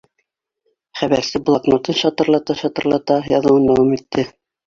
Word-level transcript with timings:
Хәбәрсе 1.01 1.41
блокнотын 1.49 1.99
шытырлата-шытырлата 1.99 3.21
яҙыуын 3.35 3.71
дауам 3.71 3.95
итте 4.01 4.27